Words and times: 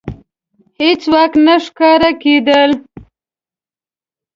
هېڅوک 0.79 1.31
نه 1.45 1.55
ښکاره 1.65 2.11
کېدل. 2.21 2.71